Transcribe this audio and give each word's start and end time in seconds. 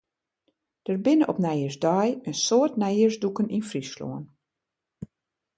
Der 0.87 0.97
binne 1.07 1.25
op 1.31 1.39
nijjiersdei 1.45 2.07
in 2.27 2.35
soad 2.45 2.73
nijjiersdûken 2.81 3.51
yn 3.55 3.67
Fryslân. 3.69 4.23